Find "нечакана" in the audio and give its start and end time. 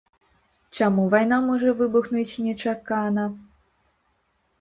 2.47-3.27